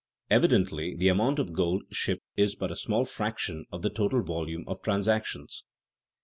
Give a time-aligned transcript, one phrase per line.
[0.31, 4.63] Evidently the amount of gold shipped is but a small fraction of the total volume
[4.65, 5.63] of transactions.